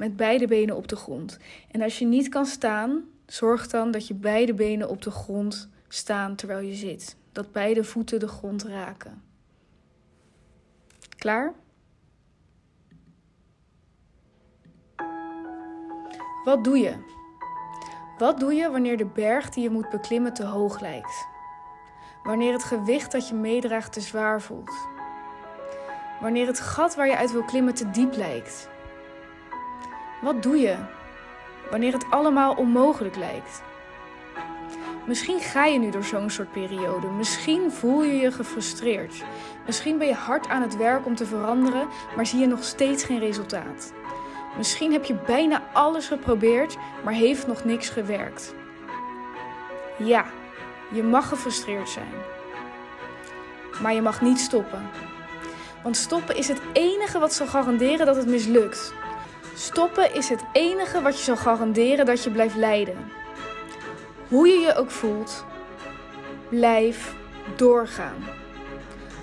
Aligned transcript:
met 0.00 0.16
beide 0.16 0.46
benen 0.46 0.76
op 0.76 0.88
de 0.88 0.96
grond. 0.96 1.38
En 1.70 1.82
als 1.82 1.98
je 1.98 2.04
niet 2.04 2.28
kan 2.28 2.46
staan, 2.46 3.04
zorg 3.26 3.66
dan 3.66 3.90
dat 3.90 4.06
je 4.06 4.14
beide 4.14 4.54
benen 4.54 4.88
op 4.88 5.02
de 5.02 5.10
grond 5.10 5.68
staan 5.88 6.34
terwijl 6.34 6.60
je 6.60 6.74
zit. 6.74 7.16
Dat 7.32 7.52
beide 7.52 7.84
voeten 7.84 8.18
de 8.18 8.28
grond 8.28 8.62
raken. 8.62 9.22
Klaar? 11.16 11.54
Wat 16.44 16.64
doe 16.64 16.78
je? 16.78 16.94
Wat 18.18 18.40
doe 18.40 18.54
je 18.54 18.70
wanneer 18.70 18.96
de 18.96 19.06
berg 19.06 19.50
die 19.50 19.62
je 19.62 19.70
moet 19.70 19.90
beklimmen 19.90 20.34
te 20.34 20.44
hoog 20.44 20.80
lijkt? 20.80 21.26
Wanneer 22.22 22.52
het 22.52 22.64
gewicht 22.64 23.12
dat 23.12 23.28
je 23.28 23.34
meedraagt 23.34 23.92
te 23.92 24.00
zwaar 24.00 24.42
voelt? 24.42 24.88
Wanneer 26.20 26.46
het 26.46 26.60
gat 26.60 26.94
waar 26.94 27.06
je 27.06 27.16
uit 27.16 27.32
wil 27.32 27.44
klimmen 27.44 27.74
te 27.74 27.90
diep 27.90 28.16
lijkt? 28.16 28.68
Wat 30.20 30.42
doe 30.42 30.56
je 30.56 30.76
wanneer 31.70 31.92
het 31.92 32.04
allemaal 32.10 32.54
onmogelijk 32.54 33.16
lijkt? 33.16 33.62
Misschien 35.06 35.40
ga 35.40 35.64
je 35.64 35.78
nu 35.78 35.90
door 35.90 36.04
zo'n 36.04 36.30
soort 36.30 36.52
periode. 36.52 37.06
Misschien 37.06 37.72
voel 37.72 38.02
je 38.02 38.16
je 38.16 38.32
gefrustreerd. 38.32 39.24
Misschien 39.66 39.98
ben 39.98 40.06
je 40.06 40.14
hard 40.14 40.48
aan 40.48 40.62
het 40.62 40.76
werk 40.76 41.06
om 41.06 41.14
te 41.14 41.26
veranderen, 41.26 41.88
maar 42.16 42.26
zie 42.26 42.38
je 42.38 42.46
nog 42.46 42.64
steeds 42.64 43.04
geen 43.04 43.18
resultaat. 43.18 43.92
Misschien 44.56 44.92
heb 44.92 45.04
je 45.04 45.14
bijna 45.26 45.62
alles 45.72 46.06
geprobeerd, 46.06 46.76
maar 47.04 47.14
heeft 47.14 47.46
nog 47.46 47.64
niks 47.64 47.88
gewerkt. 47.88 48.54
Ja, 49.98 50.24
je 50.92 51.02
mag 51.02 51.28
gefrustreerd 51.28 51.88
zijn. 51.88 52.12
Maar 53.82 53.94
je 53.94 54.02
mag 54.02 54.20
niet 54.20 54.38
stoppen. 54.40 54.90
Want 55.82 55.96
stoppen 55.96 56.36
is 56.36 56.48
het 56.48 56.60
enige 56.72 57.18
wat 57.18 57.32
zal 57.32 57.46
garanderen 57.46 58.06
dat 58.06 58.16
het 58.16 58.26
mislukt. 58.26 58.92
Stoppen 59.54 60.14
is 60.14 60.28
het 60.28 60.44
enige 60.52 61.02
wat 61.02 61.18
je 61.18 61.24
zal 61.24 61.36
garanderen 61.36 62.06
dat 62.06 62.24
je 62.24 62.30
blijft 62.30 62.56
lijden. 62.56 63.10
Hoe 64.28 64.48
je 64.48 64.58
je 64.58 64.76
ook 64.76 64.90
voelt, 64.90 65.44
blijf 66.48 67.14
doorgaan. 67.56 68.24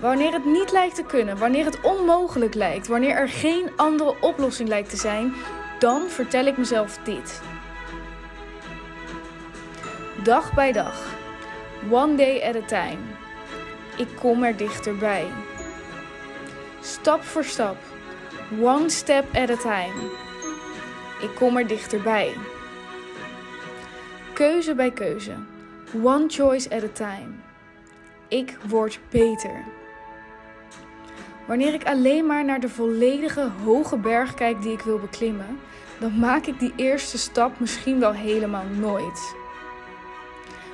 Wanneer 0.00 0.32
het 0.32 0.44
niet 0.44 0.72
lijkt 0.72 0.94
te 0.94 1.04
kunnen, 1.04 1.38
wanneer 1.38 1.64
het 1.64 1.80
onmogelijk 1.80 2.54
lijkt, 2.54 2.86
wanneer 2.86 3.16
er 3.16 3.28
geen 3.28 3.70
andere 3.76 4.14
oplossing 4.20 4.68
lijkt 4.68 4.90
te 4.90 4.96
zijn, 4.96 5.34
dan 5.78 6.08
vertel 6.08 6.44
ik 6.44 6.56
mezelf 6.56 6.98
dit. 6.98 7.40
Dag 10.22 10.54
bij 10.54 10.72
dag, 10.72 11.14
one 11.90 12.14
day 12.14 12.42
at 12.42 12.56
a 12.56 12.66
time. 12.66 13.02
Ik 13.96 14.08
kom 14.20 14.42
er 14.42 14.56
dichterbij. 14.56 15.26
Stap 16.80 17.22
voor 17.22 17.44
stap 17.44 17.76
One 18.50 18.90
step 18.90 19.24
at 19.34 19.50
a 19.50 19.56
time. 19.56 20.10
Ik 21.20 21.34
kom 21.34 21.56
er 21.56 21.66
dichterbij. 21.66 22.32
Keuze 24.32 24.74
bij 24.74 24.90
keuze. 24.90 25.34
One 26.02 26.24
choice 26.28 26.70
at 26.70 26.82
a 26.82 26.88
time. 26.92 27.32
Ik 28.28 28.56
word 28.68 29.00
beter. 29.10 29.64
Wanneer 31.46 31.74
ik 31.74 31.84
alleen 31.84 32.26
maar 32.26 32.44
naar 32.44 32.60
de 32.60 32.68
volledige 32.68 33.50
hoge 33.64 33.96
berg 33.96 34.34
kijk 34.34 34.62
die 34.62 34.72
ik 34.72 34.80
wil 34.80 34.98
beklimmen, 34.98 35.58
dan 35.98 36.18
maak 36.18 36.46
ik 36.46 36.58
die 36.58 36.72
eerste 36.76 37.18
stap 37.18 37.60
misschien 37.60 38.00
wel 38.00 38.12
helemaal 38.12 38.66
nooit. 38.78 39.34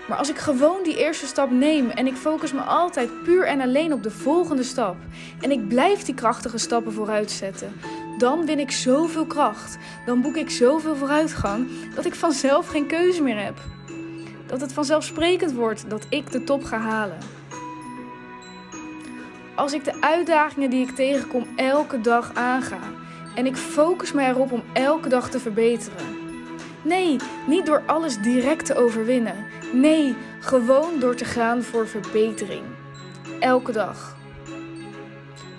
Maar 0.09 0.19
als 0.19 0.31
ik 0.31 0.39
gewoon 0.39 0.83
die 0.83 0.97
eerste 0.97 1.27
stap 1.27 1.51
neem 1.51 1.91
en 1.91 2.07
ik 2.07 2.15
focus 2.15 2.53
me 2.53 2.61
altijd 2.61 3.23
puur 3.23 3.47
en 3.47 3.61
alleen 3.61 3.93
op 3.93 4.03
de 4.03 4.11
volgende 4.11 4.63
stap 4.63 4.97
en 5.41 5.51
ik 5.51 5.69
blijf 5.69 6.03
die 6.03 6.15
krachtige 6.15 6.59
stappen 6.59 6.93
vooruit 6.93 7.31
zetten, 7.31 7.73
dan 8.19 8.47
win 8.47 8.59
ik 8.59 8.71
zoveel 8.71 9.27
kracht. 9.27 9.79
Dan 10.07 10.21
boek 10.21 10.37
ik 10.37 10.51
zoveel 10.51 10.97
vooruitgang 10.97 11.69
dat 11.95 12.05
ik 12.05 12.15
vanzelf 12.15 12.67
geen 12.67 12.87
keuze 12.87 13.23
meer 13.23 13.43
heb. 13.43 13.59
Dat 14.47 14.61
het 14.61 14.73
vanzelfsprekend 14.73 15.53
wordt 15.53 15.91
dat 15.91 16.07
ik 16.09 16.33
de 16.33 16.45
top 16.45 16.65
ga 16.65 16.79
halen. 16.79 17.19
Als 19.55 19.73
ik 19.73 19.85
de 19.85 20.01
uitdagingen 20.01 20.71
die 20.71 20.87
ik 20.87 20.95
tegenkom 20.95 21.47
elke 21.57 22.01
dag 22.01 22.35
aanga 22.35 22.79
en 23.35 23.47
ik 23.47 23.57
focus 23.57 24.13
me 24.13 24.27
erop 24.27 24.53
om 24.53 24.63
elke 24.73 25.09
dag 25.09 25.31
te 25.31 25.41
verbeteren. 25.41 26.20
Nee, 26.83 27.17
niet 27.47 27.67
door 27.67 27.83
alles 27.87 28.19
direct 28.19 28.67
te 28.67 28.75
overwinnen. 28.75 29.45
Nee, 29.73 30.17
gewoon 30.41 30.99
door 30.99 31.15
te 31.15 31.25
gaan 31.25 31.63
voor 31.63 31.87
verbetering. 31.87 32.63
Elke 33.41 33.73
dag. 33.73 34.17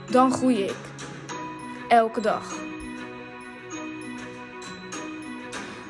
Dan 0.09 0.31
groei 0.31 0.63
ik. 0.63 0.75
Elke 1.87 2.21
dag. 2.21 2.55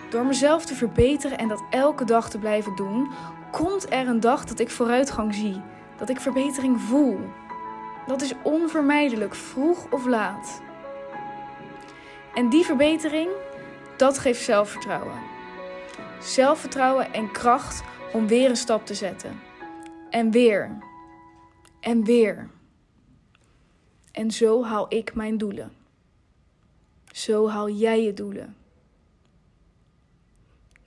Door 0.10 0.26
mezelf 0.26 0.66
te 0.66 0.76
verbeteren 0.76 1.38
en 1.38 1.48
dat 1.48 1.64
elke 1.70 2.06
dag 2.06 2.30
te 2.30 2.38
blijven 2.38 2.76
doen, 2.76 3.10
komt 3.52 3.92
er 3.92 4.08
een 4.08 4.20
dag 4.20 4.46
dat 4.46 4.60
ik 4.60 4.70
vooruitgang 4.70 5.34
zie. 5.36 5.62
Dat 5.98 6.10
ik 6.10 6.20
verbetering 6.20 6.82
voel. 6.82 7.20
Dat 8.08 8.22
is 8.22 8.34
onvermijdelijk, 8.44 9.36
vroeg 9.36 9.92
of 9.92 10.06
laat. 10.06 10.62
En 12.34 12.50
die 12.50 12.66
verbetering, 12.66 13.30
dat 14.02 14.18
geeft 14.18 14.44
zelfvertrouwen. 14.44 15.20
Zelfvertrouwen 16.22 17.14
en 17.14 17.32
kracht 17.32 17.84
om 18.14 18.28
weer 18.28 18.50
een 18.50 18.56
stap 18.56 18.86
te 18.86 18.94
zetten. 18.94 19.40
En 20.10 20.32
weer. 20.32 20.78
En 21.80 22.04
weer. 22.04 22.50
En 24.12 24.32
zo 24.32 24.64
haal 24.64 24.86
ik 24.94 25.14
mijn 25.16 25.38
doelen. 25.38 25.72
Zo 27.12 27.50
haal 27.50 27.70
jij 27.70 28.04
je 28.04 28.14
doelen. 28.14 28.56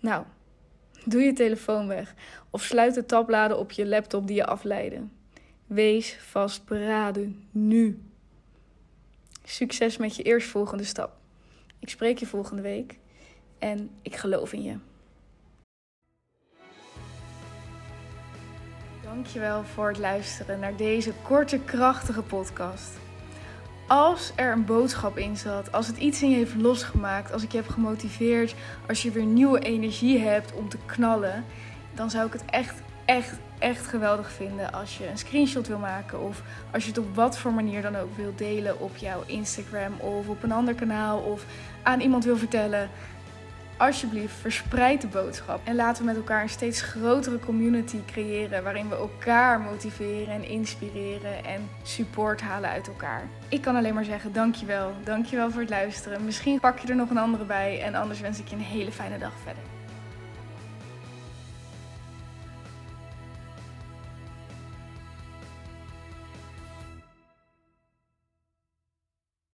Nou, 0.01 0.25
doe 1.05 1.23
je 1.23 1.33
telefoon 1.33 1.87
weg 1.89 2.15
of 2.51 2.63
sluit 2.63 2.95
de 2.95 3.07
tabbladen 3.07 3.59
op 3.59 3.71
je 3.71 3.87
laptop 3.87 4.27
die 4.27 4.37
je 4.37 4.47
afleiden. 4.47 5.13
Wees 5.67 6.19
vastberaden 6.21 7.49
nu. 7.51 8.03
Succes 9.45 9.97
met 9.97 10.17
je 10.17 10.23
eerstvolgende 10.23 10.85
stap. 10.85 11.17
Ik 11.79 11.89
spreek 11.89 12.19
je 12.19 12.27
volgende 12.27 12.63
week 12.63 12.99
en 13.65 13.91
ik 14.03 14.17
geloof 14.17 14.53
in 14.53 14.63
je. 14.63 14.77
Dankjewel 19.03 19.65
voor 19.65 19.89
het 19.89 19.99
luisteren 19.99 20.61
naar 20.61 20.77
deze 20.77 21.13
korte, 21.23 21.59
krachtige 21.59 22.23
podcast. 22.23 22.91
Als 23.89 24.33
er 24.37 24.53
een 24.53 24.65
boodschap 24.65 25.19
in 25.19 25.37
zat, 25.37 25.73
als 25.73 25.87
het 25.87 25.97
iets 25.97 26.23
in 26.23 26.31
je 26.31 26.37
heeft 26.37 26.55
losgemaakt, 26.55 27.33
als 27.33 27.43
ik 27.43 27.53
je 27.53 27.57
heb 27.57 27.69
gemotiveerd, 27.69 28.55
als 28.89 29.03
je 29.03 29.11
weer 29.11 29.25
nieuwe 29.25 29.59
energie 29.59 30.19
hebt 30.19 30.53
om 30.53 30.69
te 30.69 30.79
knallen, 30.87 31.45
dan 31.95 32.11
zou 32.11 32.27
ik 32.27 32.33
het 32.33 32.45
echt, 32.45 32.83
echt, 33.05 33.39
echt 33.59 33.87
geweldig 33.87 34.33
vinden 34.33 34.73
als 34.73 34.99
je 34.99 35.09
een 35.09 35.19
screenshot 35.19 35.69
wil 35.69 35.79
maken 35.79 36.21
of 36.21 36.43
als 36.73 36.83
je 36.83 36.89
het 36.89 36.99
op 36.99 37.15
wat 37.15 37.39
voor 37.39 37.53
manier 37.53 37.83
dan 37.83 37.97
ook 37.97 38.17
wil 38.17 38.33
delen 38.37 38.81
op 38.81 38.97
jouw 38.97 39.23
Instagram 39.27 40.01
of 40.01 40.29
op 40.29 40.43
een 40.43 40.53
ander 40.53 40.75
kanaal 40.75 41.19
of 41.19 41.45
aan 41.83 42.01
iemand 42.01 42.25
wil 42.25 42.37
vertellen 42.37 42.91
alsjeblieft, 43.77 44.35
verspreid 44.35 45.01
de 45.01 45.07
boodschap. 45.07 45.61
En 45.65 45.75
laten 45.75 46.03
we 46.03 46.09
met 46.09 46.17
elkaar 46.17 46.43
een 46.43 46.49
steeds 46.49 46.83
grotere 46.83 47.39
community 47.39 47.99
creëren. 48.07 48.63
Waarin 48.63 48.89
we 48.89 48.95
elkaar 48.95 49.61
motiveren 49.61 50.35
en 50.35 50.49
inspireren 50.49 51.45
en 51.45 51.69
support 51.83 52.41
halen 52.41 52.71
uit 52.71 52.87
elkaar. 52.87 53.23
Ik 53.49 53.61
kan 53.61 53.77
alleen 53.77 53.95
maar 53.95 54.05
zeggen: 54.05 54.33
dankjewel. 54.33 54.93
Dankjewel 55.05 55.51
voor 55.51 55.61
het 55.61 55.71
luisteren. 55.71 56.25
Misschien 56.25 56.61
pak 56.61 56.79
je 56.79 56.89
er 56.89 56.97
nog 56.97 57.11
een 57.11 57.19
andere 57.19 57.45
bij. 57.45 57.83
En 57.83 57.95
anders 57.95 58.21
wens 58.21 58.39
ik 58.39 58.49
je 58.49 58.57
een 58.57 58.63
hele 58.63 58.93
fijne 58.93 59.19
dag 59.19 59.33
verder. 59.45 59.74